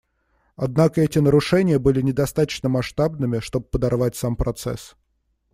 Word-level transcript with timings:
Однако 0.55 0.99
эти 1.01 1.19
нарушения 1.19 1.77
были 1.77 2.01
недостаточно 2.01 2.69
масштабными, 2.69 3.37
чтобы 3.37 3.67
подорвать 3.67 4.15
сам 4.15 4.35
процесс. 4.35 4.95